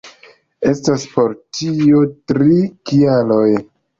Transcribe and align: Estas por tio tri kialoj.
Estas 0.69 1.03
por 1.17 1.35
tio 1.59 2.01
tri 2.31 2.57
kialoj. 2.93 3.47